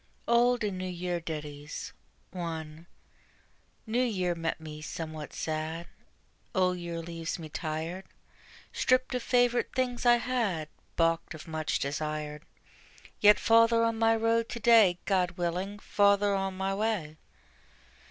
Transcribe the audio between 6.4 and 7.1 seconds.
Old Year